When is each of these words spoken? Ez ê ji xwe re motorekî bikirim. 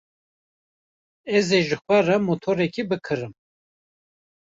Ez 1.37 1.47
ê 1.57 1.59
ji 1.67 1.77
xwe 1.83 1.97
re 2.07 2.17
motorekî 2.25 2.83
bikirim. 2.89 3.33